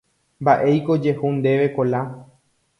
[0.47, 2.01] Mba'éiko ojehu ndéve Kola.